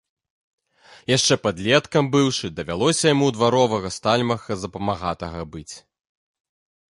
Яшчэ 1.17 1.33
падлеткам 1.45 2.09
быўшы, 2.15 2.45
давялося 2.61 3.05
яму 3.13 3.25
ў 3.27 3.31
дваровага 3.37 3.89
стальмаха 3.97 4.53
за 4.63 4.67
памагатага 4.79 5.41
быць. 5.55 5.69